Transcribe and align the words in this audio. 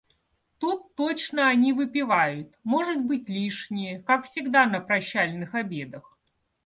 Тут 0.57 0.95
точно 0.95 1.47
они 1.47 1.73
выпивают, 1.73 2.57
может 2.63 3.05
быть, 3.05 3.29
лишнее, 3.29 4.01
как 4.01 4.25
всегда 4.25 4.65
на 4.65 4.79
прощальных 4.81 5.53
обедах. 5.53 6.17